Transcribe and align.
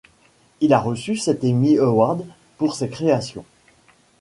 Il 0.61 0.73
a 0.73 0.79
reçu 0.79 1.15
sept 1.15 1.43
Emmy 1.43 1.77
Awards 1.77 2.23
pour 2.57 2.73
ses 2.73 2.89
créations. 2.89 3.45